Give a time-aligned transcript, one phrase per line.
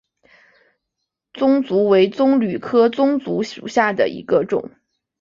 [1.31, 4.71] 棕竹为棕榈科棕竹属下的一个种。